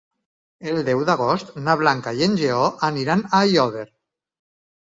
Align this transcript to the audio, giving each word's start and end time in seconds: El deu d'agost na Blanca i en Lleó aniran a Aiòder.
El 0.71 0.79
deu 0.87 1.03
d'agost 1.09 1.51
na 1.67 1.77
Blanca 1.83 2.13
i 2.21 2.25
en 2.29 2.39
Lleó 2.41 2.65
aniran 2.91 3.25
a 3.29 3.31
Aiòder. 3.45 3.89